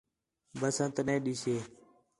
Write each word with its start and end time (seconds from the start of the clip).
بسنت 0.59 0.97
نَے 1.07 1.15
ݙَسّا 1.25 1.55